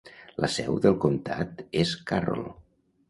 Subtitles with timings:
[0.45, 2.49] La seu del comtat és Carroll.